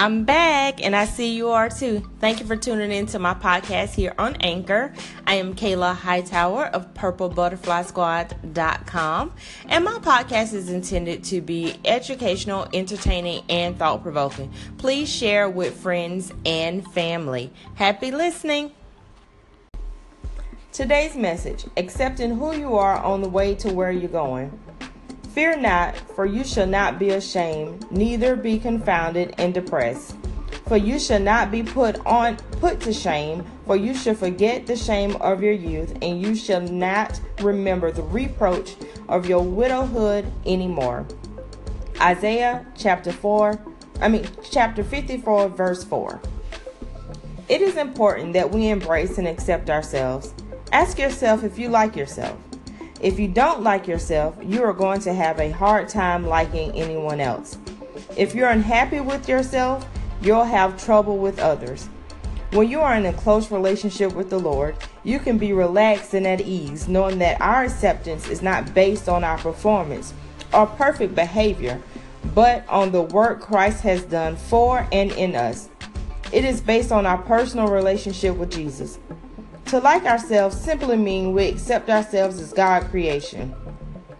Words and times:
I'm 0.00 0.24
back 0.24 0.82
and 0.82 0.96
I 0.96 1.04
see 1.04 1.36
you 1.36 1.50
are 1.50 1.68
too. 1.68 2.10
Thank 2.20 2.40
you 2.40 2.46
for 2.46 2.56
tuning 2.56 2.90
in 2.90 3.04
to 3.08 3.18
my 3.18 3.34
podcast 3.34 3.92
here 3.92 4.14
on 4.18 4.34
Anchor. 4.36 4.94
I 5.26 5.34
am 5.34 5.54
Kayla 5.54 5.94
Hightower 5.94 6.68
of 6.68 6.94
PurpleButterflySquad.com 6.94 9.32
and 9.68 9.84
my 9.84 9.98
podcast 9.98 10.54
is 10.54 10.70
intended 10.70 11.22
to 11.24 11.42
be 11.42 11.74
educational, 11.84 12.66
entertaining, 12.72 13.44
and 13.50 13.78
thought 13.78 14.02
provoking. 14.02 14.50
Please 14.78 15.06
share 15.06 15.50
with 15.50 15.78
friends 15.78 16.32
and 16.46 16.90
family. 16.92 17.52
Happy 17.74 18.10
listening. 18.10 18.72
Today's 20.72 21.14
message 21.14 21.66
accepting 21.76 22.36
who 22.36 22.56
you 22.56 22.74
are 22.74 22.96
on 22.96 23.20
the 23.20 23.28
way 23.28 23.54
to 23.56 23.70
where 23.70 23.92
you're 23.92 24.08
going. 24.08 24.58
Fear 25.34 25.58
not, 25.58 25.96
for 26.16 26.26
you 26.26 26.42
shall 26.42 26.66
not 26.66 26.98
be 26.98 27.10
ashamed, 27.10 27.90
neither 27.92 28.34
be 28.34 28.58
confounded 28.58 29.32
and 29.38 29.54
depressed. 29.54 30.16
For 30.66 30.76
you 30.76 30.98
shall 30.98 31.20
not 31.20 31.52
be 31.52 31.62
put 31.62 32.04
on 32.04 32.36
put 32.60 32.80
to 32.80 32.92
shame, 32.92 33.44
for 33.64 33.76
you 33.76 33.94
shall 33.94 34.14
forget 34.14 34.66
the 34.66 34.74
shame 34.74 35.14
of 35.16 35.42
your 35.42 35.52
youth, 35.52 35.96
and 36.02 36.20
you 36.20 36.34
shall 36.34 36.60
not 36.60 37.20
remember 37.40 37.92
the 37.92 38.02
reproach 38.02 38.74
of 39.08 39.26
your 39.26 39.42
widowhood 39.42 40.26
anymore. 40.46 41.06
Isaiah 42.00 42.66
chapter 42.76 43.12
4, 43.12 43.60
I 44.00 44.08
mean 44.08 44.26
chapter 44.50 44.82
54 44.82 45.48
verse 45.50 45.84
4. 45.84 46.20
It 47.48 47.60
is 47.60 47.76
important 47.76 48.32
that 48.32 48.50
we 48.50 48.68
embrace 48.68 49.18
and 49.18 49.28
accept 49.28 49.70
ourselves. 49.70 50.34
Ask 50.72 50.98
yourself 50.98 51.44
if 51.44 51.58
you 51.58 51.68
like 51.68 51.94
yourself. 51.94 52.36
If 53.00 53.18
you 53.18 53.28
don't 53.28 53.62
like 53.62 53.88
yourself, 53.88 54.36
you 54.42 54.62
are 54.62 54.74
going 54.74 55.00
to 55.00 55.14
have 55.14 55.40
a 55.40 55.50
hard 55.50 55.88
time 55.88 56.26
liking 56.26 56.72
anyone 56.72 57.18
else. 57.18 57.56
If 58.14 58.34
you're 58.34 58.50
unhappy 58.50 59.00
with 59.00 59.26
yourself, 59.26 59.88
you'll 60.20 60.44
have 60.44 60.82
trouble 60.82 61.16
with 61.16 61.38
others. 61.38 61.88
When 62.52 62.68
you 62.68 62.80
are 62.80 62.94
in 62.96 63.06
a 63.06 63.12
close 63.14 63.50
relationship 63.50 64.12
with 64.14 64.28
the 64.28 64.38
Lord, 64.38 64.76
you 65.02 65.18
can 65.18 65.38
be 65.38 65.54
relaxed 65.54 66.12
and 66.12 66.26
at 66.26 66.42
ease, 66.42 66.88
knowing 66.88 67.18
that 67.20 67.40
our 67.40 67.64
acceptance 67.64 68.28
is 68.28 68.42
not 68.42 68.74
based 68.74 69.08
on 69.08 69.24
our 69.24 69.38
performance 69.38 70.12
or 70.52 70.66
perfect 70.66 71.14
behavior, 71.14 71.80
but 72.34 72.68
on 72.68 72.92
the 72.92 73.02
work 73.02 73.40
Christ 73.40 73.82
has 73.82 74.04
done 74.04 74.36
for 74.36 74.86
and 74.92 75.10
in 75.12 75.36
us. 75.36 75.70
It 76.32 76.44
is 76.44 76.60
based 76.60 76.92
on 76.92 77.06
our 77.06 77.18
personal 77.18 77.68
relationship 77.68 78.36
with 78.36 78.50
Jesus. 78.50 78.98
To 79.70 79.78
like 79.78 80.04
ourselves 80.04 80.60
simply 80.60 80.96
means 80.96 81.32
we 81.32 81.46
accept 81.46 81.90
ourselves 81.90 82.40
as 82.40 82.52
God 82.52 82.90
creation. 82.90 83.54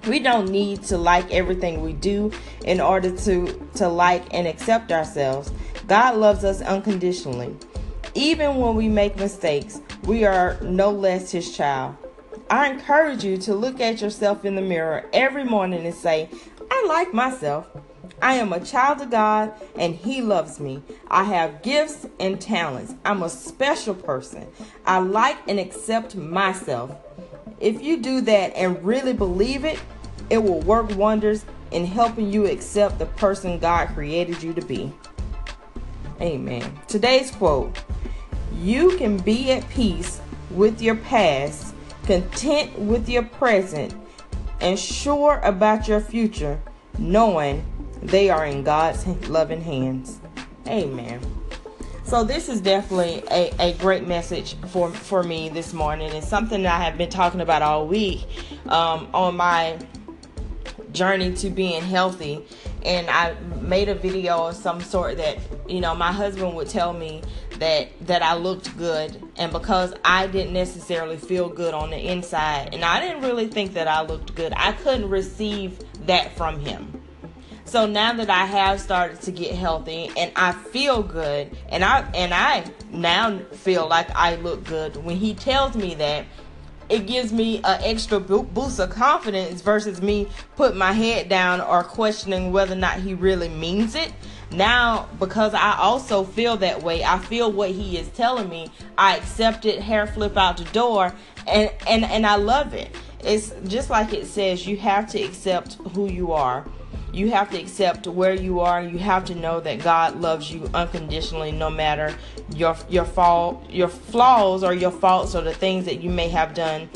We 0.07 0.21
don't 0.21 0.49
need 0.49 0.85
to 0.85 0.97
like 0.97 1.29
everything 1.33 1.83
we 1.83 1.93
do 1.93 2.31
in 2.65 2.81
order 2.81 3.11
to, 3.17 3.69
to 3.75 3.89
like 3.89 4.33
and 4.33 4.47
accept 4.47 4.93
ourselves. 4.93 5.51
God 5.89 6.19
loves 6.19 6.45
us 6.45 6.61
unconditionally. 6.61 7.57
Even 8.15 8.59
when 8.59 8.77
we 8.77 8.89
make 8.89 9.17
mistakes, 9.17 9.81
we 10.05 10.25
are 10.25 10.57
no 10.63 10.93
less 10.93 11.33
His 11.33 11.57
child. 11.57 11.97
I 12.49 12.71
encourage 12.71 13.25
you 13.25 13.37
to 13.39 13.53
look 13.53 13.81
at 13.81 14.01
yourself 14.01 14.45
in 14.45 14.55
the 14.55 14.63
mirror 14.63 15.11
every 15.13 15.43
morning 15.43 15.85
and 15.85 15.95
say, 15.97 16.29
I 16.71 16.85
like 16.87 17.13
myself. 17.13 17.67
I 18.23 18.35
am 18.35 18.53
a 18.53 18.61
child 18.61 19.01
of 19.01 19.11
God 19.11 19.53
and 19.77 19.95
He 19.95 20.23
loves 20.23 20.61
me. 20.61 20.83
I 21.09 21.25
have 21.25 21.63
gifts 21.63 22.07
and 22.19 22.41
talents. 22.41 22.95
I'm 23.05 23.23
a 23.23 23.29
special 23.29 23.95
person. 23.95 24.47
I 24.87 24.99
like 24.99 25.39
and 25.49 25.59
accept 25.59 26.15
myself. 26.15 26.95
If 27.61 27.83
you 27.83 27.99
do 27.99 28.21
that 28.23 28.55
and 28.57 28.83
really 28.85 29.13
believe 29.13 29.65
it, 29.65 29.79
it 30.31 30.39
will 30.39 30.61
work 30.61 30.95
wonders 30.97 31.45
in 31.71 31.85
helping 31.87 32.33
you 32.33 32.47
accept 32.47 32.99
the 32.99 33.07
person 33.07 33.59
God 33.59 33.89
created 33.89 34.43
you 34.43 34.53
to 34.55 34.63
be. 34.63 34.93
Amen. 36.21 36.79
Today's 36.89 37.31
quote 37.31 37.83
You 38.55 38.97
can 38.97 39.17
be 39.19 39.53
at 39.53 39.69
peace 39.71 40.21
with 40.51 40.83
your 40.83 40.97
past, 40.97 41.75
content 42.05 42.79
with 42.79 43.09
your 43.09 43.23
present, 43.23 43.95
and 44.61 44.79
sure 44.79 45.41
about 45.43 45.89
your 45.89 46.01
future, 46.01 46.61
knowing 46.99 47.65
they 48.03 48.31
are 48.31 48.47
in 48.47 48.65
God's 48.65 49.07
loving 49.29 49.61
hands. 49.61 50.21
Amen. 50.67 51.21
So 52.05 52.25
this 52.25 52.49
is 52.49 52.61
definitely 52.61 53.23
a, 53.31 53.53
a 53.61 53.73
great 53.75 54.07
message 54.07 54.57
for 54.69 54.91
for 54.91 55.23
me 55.23 55.49
this 55.49 55.73
morning. 55.73 56.13
It's 56.13 56.29
something 56.29 56.65
that 56.65 56.81
I 56.81 56.85
have 56.85 56.99
been 56.99 57.11
talking 57.11 57.41
about 57.41 57.63
all 57.63 57.87
week 57.87 58.27
um, 58.67 59.09
on 59.15 59.37
my 59.37 59.79
journey 60.93 61.33
to 61.35 61.51
being 61.51 61.83
healthy. 61.83 62.45
And 62.85 63.09
I 63.09 63.35
made 63.61 63.89
a 63.89 63.95
video 63.95 64.49
of 64.49 64.57
some 64.57 64.81
sort 64.81 65.19
that 65.19 65.39
you 65.69 65.81
know 65.81 65.95
my 65.95 66.13
husband 66.13 66.57
would 66.57 66.69
tell 66.69 66.93
me 66.93 67.23
that 67.59 67.91
that 68.07 68.23
I 68.23 68.35
looked 68.35 68.77
good, 68.77 69.23
and 69.37 69.53
because 69.53 69.95
I 70.05 70.27
didn't 70.27 70.55
necessarily 70.55 71.17
feel 71.19 71.49
good 71.49 71.75
on 71.75 71.91
the 71.91 71.99
inside, 71.99 72.75
and 72.75 72.85
I 72.85 73.01
didn't 73.01 73.23
really 73.23 73.47
think 73.47 73.75
that 73.75 73.87
I 73.87 74.03
looked 74.03 74.35
good, 74.35 74.53
I 74.57 74.73
couldn't 74.73 75.11
receive 75.11 75.79
that 76.07 76.37
from 76.37 76.59
him. 76.59 77.00
So 77.71 77.87
now 77.87 78.13
that 78.15 78.29
I 78.29 78.47
have 78.47 78.81
started 78.81 79.21
to 79.21 79.31
get 79.31 79.55
healthy 79.55 80.11
and 80.17 80.33
I 80.35 80.51
feel 80.51 81.05
good 81.05 81.57
and 81.69 81.85
I 81.85 82.01
and 82.17 82.35
I 82.35 82.65
now 82.91 83.39
feel 83.53 83.87
like 83.87 84.11
I 84.11 84.35
look 84.35 84.65
good 84.65 84.97
when 84.97 85.17
he 85.19 85.35
tells 85.35 85.77
me 85.77 85.95
that 85.95 86.25
it 86.89 87.07
gives 87.07 87.33
me 87.33 87.59
an 87.59 87.81
extra 87.85 88.19
boost 88.19 88.81
of 88.81 88.91
confidence 88.91 89.63
versus 89.63 90.03
me 90.03 90.27
putting 90.57 90.79
my 90.79 90.91
head 90.91 91.29
down 91.29 91.61
or 91.61 91.85
questioning 91.85 92.51
whether 92.51 92.73
or 92.73 92.77
not 92.77 92.99
he 92.99 93.15
really 93.15 93.49
means 93.49 93.95
it. 93.95 94.13
Now, 94.51 95.09
because 95.21 95.55
I 95.55 95.77
also 95.79 96.25
feel 96.25 96.57
that 96.57 96.83
way, 96.83 97.05
I 97.05 97.21
feel 97.21 97.53
what 97.53 97.71
he 97.71 97.97
is 97.97 98.09
telling 98.09 98.49
me. 98.49 98.73
I 98.99 99.17
accept 99.17 99.65
it, 99.65 99.81
hair 99.81 100.09
flip 100.09 100.37
out 100.37 100.57
the 100.57 100.65
door, 100.65 101.15
and 101.47 101.71
and 101.87 102.05
and 102.05 102.27
I 102.27 102.35
love 102.35 102.75
it. 102.75 102.97
It's 103.21 103.53
just 103.69 103.91
like 103.91 104.13
it 104.13 104.27
says, 104.27 104.67
you 104.67 104.77
have 104.79 105.07
to 105.13 105.23
accept 105.23 105.75
who 105.95 106.09
you 106.09 106.33
are 106.33 106.67
you 107.13 107.31
have 107.31 107.51
to 107.51 107.59
accept 107.59 108.07
where 108.07 108.35
you 108.35 108.61
are. 108.61 108.83
You 108.83 108.99
have 108.99 109.25
to 109.27 109.35
know 109.35 109.61
that 109.61 109.83
God 109.83 110.21
loves 110.21 110.51
you 110.53 110.69
unconditionally 110.75 111.53
no 111.53 111.71
matter 111.71 112.15
your 112.55 112.77
your 112.89 113.05
fault 113.05 113.69
your 113.71 113.89
flaws 113.89 114.63
or 114.63 114.75
your 114.75 114.91
faults 114.91 115.35
or 115.35 115.43
the 115.43 115.55
things 115.55 115.85
that 115.87 116.01
you 116.01 116.11
may 116.11 116.29
have 116.29 116.55
done 116.55 116.89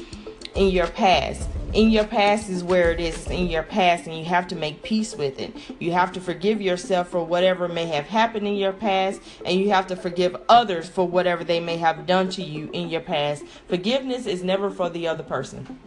in 0.54 0.68
your 0.68 0.86
past. 0.86 1.48
In 1.72 1.90
your 1.90 2.04
past 2.04 2.48
is 2.48 2.62
where 2.62 2.92
it 2.92 3.00
is. 3.00 3.16
It's 3.16 3.30
in 3.30 3.48
your 3.48 3.64
past 3.64 4.06
and 4.06 4.16
you 4.16 4.24
have 4.26 4.46
to 4.48 4.54
make 4.54 4.84
peace 4.84 5.16
with 5.16 5.40
it. 5.40 5.52
You 5.80 5.90
have 5.90 6.12
to 6.12 6.20
forgive 6.20 6.62
yourself 6.62 7.08
for 7.08 7.24
whatever 7.24 7.66
may 7.66 7.86
have 7.86 8.06
happened 8.06 8.46
in 8.46 8.54
your 8.54 8.72
past 8.72 9.20
and 9.44 9.58
you 9.58 9.70
have 9.70 9.88
to 9.88 9.96
forgive 9.96 10.36
others 10.48 10.88
for 10.88 11.08
whatever 11.08 11.42
they 11.42 11.58
may 11.58 11.76
have 11.78 12.06
done 12.06 12.28
to 12.30 12.42
you 12.42 12.70
in 12.72 12.88
your 12.88 13.00
past. 13.00 13.44
Forgiveness 13.66 14.26
is 14.26 14.44
never 14.44 14.70
for 14.70 14.88
the 14.88 15.08
other 15.08 15.24
person 15.24 15.80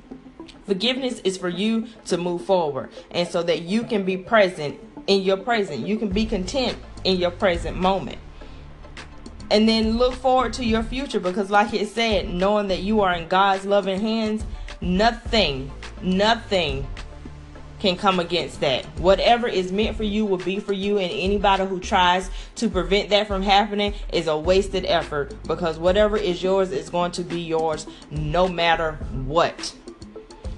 Forgiveness 0.68 1.22
is 1.24 1.38
for 1.38 1.50
you 1.50 1.88
to 2.06 2.18
move 2.18 2.44
forward 2.44 2.92
and 3.10 3.28
so 3.28 3.42
that 3.42 3.62
you 3.62 3.84
can 3.84 4.04
be 4.04 4.18
present 4.18 4.80
in 5.08 5.22
your 5.22 5.38
present. 5.38 5.88
You 5.88 5.98
can 5.98 6.10
be 6.10 6.26
content 6.26 6.78
in 7.06 7.18
your 7.18 7.32
present 7.32 7.78
moment. 7.78 8.20
And 9.50 9.68
then 9.68 9.98
look 9.98 10.14
forward 10.14 10.52
to 10.54 10.66
your 10.66 10.84
future 10.84 11.22
because, 11.22 11.50
like 11.50 11.74
it 11.74 11.88
said, 11.88 12.30
knowing 12.30 12.68
that 12.68 12.82
you 12.82 13.00
are 13.00 13.14
in 13.14 13.30
God's 13.30 13.66
loving 13.66 14.02
hands, 14.02 14.44
nothing, 14.82 15.72
nothing 16.02 16.86
can 17.80 17.96
come 17.96 18.20
against 18.20 18.60
that. 18.60 18.84
Whatever 19.00 19.48
is 19.48 19.72
meant 19.72 19.96
for 19.96 20.04
you 20.04 20.26
will 20.26 20.38
be 20.38 20.60
for 20.60 20.74
you, 20.74 20.98
and 20.98 21.12
anybody 21.12 21.66
who 21.66 21.80
tries 21.80 22.30
to 22.56 22.70
prevent 22.70 23.10
that 23.12 23.28
from 23.28 23.42
happening 23.42 23.94
is 24.12 24.28
a 24.28 24.38
wasted 24.38 24.84
effort 24.86 25.34
because 25.48 25.78
whatever 25.78 26.18
is 26.18 26.44
yours 26.44 26.72
is 26.72 26.90
going 26.90 27.12
to 27.12 27.24
be 27.24 27.40
yours 27.40 27.88
no 28.12 28.50
matter 28.50 28.94
what. 29.14 29.74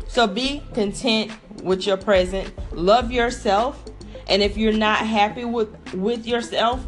So 0.09 0.25
be 0.25 0.63
content 0.73 1.31
with 1.63 1.85
your 1.85 1.95
present. 1.95 2.51
Love 2.75 3.11
yourself. 3.11 3.81
And 4.27 4.41
if 4.41 4.57
you're 4.57 4.73
not 4.73 4.97
happy 4.97 5.45
with, 5.45 5.93
with 5.93 6.25
yourself, 6.25 6.83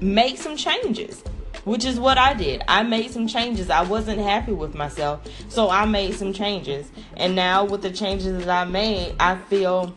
make 0.00 0.38
some 0.38 0.56
changes, 0.56 1.22
which 1.64 1.84
is 1.84 1.98
what 1.98 2.18
I 2.18 2.34
did. 2.34 2.62
I 2.66 2.82
made 2.82 3.12
some 3.12 3.28
changes. 3.28 3.70
I 3.70 3.82
wasn't 3.82 4.20
happy 4.20 4.52
with 4.52 4.74
myself. 4.74 5.20
So 5.48 5.70
I 5.70 5.84
made 5.84 6.16
some 6.16 6.32
changes. 6.32 6.90
And 7.16 7.36
now, 7.36 7.64
with 7.64 7.82
the 7.82 7.92
changes 7.92 8.44
that 8.44 8.48
I 8.48 8.68
made, 8.68 9.14
I 9.20 9.36
feel 9.36 9.94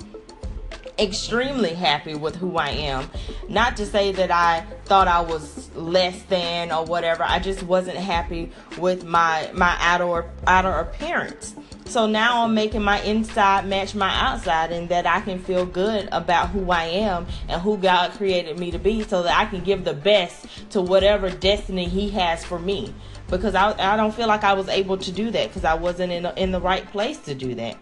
extremely 0.99 1.73
happy 1.73 2.13
with 2.13 2.35
who 2.35 2.57
I 2.57 2.69
am. 2.69 3.09
Not 3.49 3.77
to 3.77 3.85
say 3.85 4.11
that 4.11 4.29
I 4.29 4.61
thought 4.85 5.07
I 5.07 5.21
was 5.21 5.73
less 5.75 6.21
than 6.23 6.71
or 6.71 6.85
whatever. 6.85 7.23
I 7.23 7.39
just 7.39 7.63
wasn't 7.63 7.97
happy 7.97 8.51
with 8.77 9.05
my 9.05 9.49
my 9.53 9.75
outer 9.79 10.29
outer 10.45 10.73
appearance. 10.73 11.55
So 11.87 12.05
now 12.05 12.43
I'm 12.43 12.53
making 12.53 12.83
my 12.83 13.01
inside 13.03 13.65
match 13.65 13.95
my 13.95 14.13
outside 14.13 14.73
and 14.73 14.89
that 14.89 15.07
I 15.07 15.21
can 15.21 15.39
feel 15.39 15.65
good 15.65 16.09
about 16.11 16.49
who 16.49 16.69
I 16.69 16.83
am 16.83 17.25
and 17.47 17.61
who 17.61 17.77
God 17.77 18.11
created 18.11 18.59
me 18.59 18.71
to 18.71 18.79
be 18.79 19.03
so 19.03 19.23
that 19.23 19.37
I 19.37 19.45
can 19.45 19.63
give 19.63 19.85
the 19.85 19.93
best 19.93 20.45
to 20.71 20.81
whatever 20.81 21.29
destiny 21.29 21.85
He 21.85 22.09
has 22.09 22.43
for 22.43 22.59
me. 22.59 22.93
Because 23.29 23.55
I, 23.55 23.71
I 23.93 23.95
don't 23.95 24.13
feel 24.13 24.27
like 24.27 24.43
I 24.43 24.53
was 24.53 24.67
able 24.67 24.97
to 24.97 25.11
do 25.13 25.31
that 25.31 25.47
because 25.47 25.63
I 25.63 25.75
wasn't 25.75 26.11
in, 26.11 26.25
in 26.37 26.51
the 26.51 26.59
right 26.59 26.85
place 26.91 27.19
to 27.19 27.33
do 27.33 27.55
that. 27.55 27.77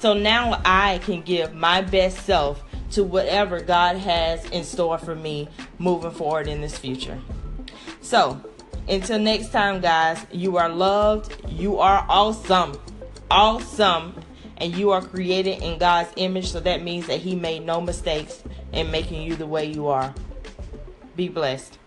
So 0.00 0.14
now 0.14 0.62
I 0.64 0.98
can 1.04 1.20
give 1.20 1.54
my 1.54 1.82
best 1.82 2.24
self 2.24 2.64
to 2.92 3.04
whatever 3.04 3.60
God 3.60 3.96
has 3.98 4.44
in 4.46 4.64
store 4.64 4.96
for 4.96 5.14
me 5.14 5.48
moving 5.78 6.10
forward 6.10 6.48
in 6.48 6.62
this 6.62 6.78
future. 6.78 7.18
So, 8.00 8.40
until 8.88 9.18
next 9.18 9.52
time, 9.52 9.80
guys, 9.80 10.24
you 10.32 10.56
are 10.56 10.68
loved, 10.68 11.36
you 11.48 11.78
are 11.78 12.04
awesome, 12.08 12.76
awesome, 13.30 14.14
and 14.56 14.74
you 14.74 14.90
are 14.90 15.02
created 15.02 15.62
in 15.62 15.78
God's 15.78 16.12
image. 16.16 16.50
So 16.50 16.60
that 16.60 16.82
means 16.82 17.06
that 17.06 17.20
He 17.20 17.34
made 17.34 17.64
no 17.64 17.80
mistakes 17.80 18.42
in 18.72 18.90
making 18.90 19.22
you 19.22 19.36
the 19.36 19.46
way 19.46 19.66
you 19.66 19.88
are. 19.88 20.14
Be 21.16 21.28
blessed. 21.28 21.79